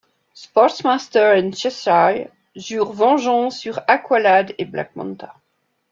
Sportsmaster 0.33 1.35
et 1.37 1.51
Cheshire 1.53 2.27
jurent 2.55 2.91
vengeance 2.91 3.59
sur 3.59 3.81
Aqualad 3.87 4.55
et 4.57 4.65
Black 4.65 4.95
Manta. 4.95 5.35